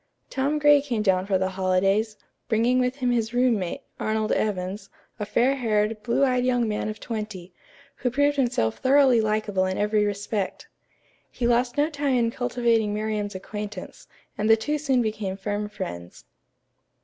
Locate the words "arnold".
3.99-4.31